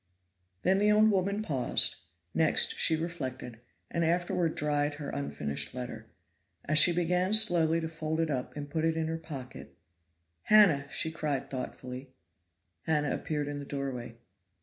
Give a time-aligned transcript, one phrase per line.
[0.63, 1.97] Then the old woman paused,
[2.33, 3.59] next she reflected,
[3.91, 6.07] and afterward dried her unfinished letter.
[6.63, 9.77] And as she began slowly to fold it up and put it in her pocket
[10.45, 12.15] "Hannah," cried she thoughtfully.
[12.87, 14.17] Hannah appeared in the doorway.